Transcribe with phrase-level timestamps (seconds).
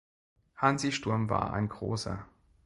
[0.59, 2.25] Hansi Sturm war ein Großer.